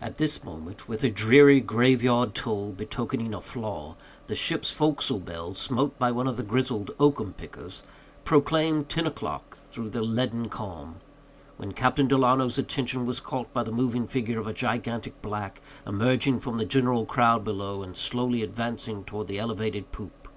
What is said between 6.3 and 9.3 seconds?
the grizzled oakum pickers, proclaimed ten